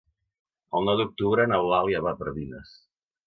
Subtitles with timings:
[0.77, 2.73] El nou d'octubre n'Eulàlia va a Pardines.